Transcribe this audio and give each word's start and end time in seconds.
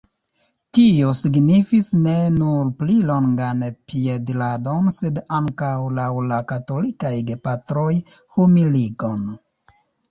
Tio 0.77 1.09
signifis 1.17 1.89
ne 2.05 2.15
nur 2.37 2.71
pli 2.81 2.97
longan 3.11 3.63
piediradon 3.93 4.91
sed 4.99 5.23
ankaŭ, 5.43 5.71
laŭ 6.01 6.11
la 6.33 6.41
katolikaj 6.55 7.17
gepatroj, 7.31 7.89
humiligon. 8.37 9.27